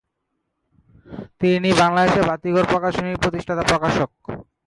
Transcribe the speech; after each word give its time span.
তিনি 1.41 1.69
বাংলাদেশের 1.81 2.27
বাতিঘর 2.29 2.65
প্রকাশনীর 2.71 3.21
প্রতিষ্ঠাতা 3.23 3.63
প্রকাশক। 3.71 4.09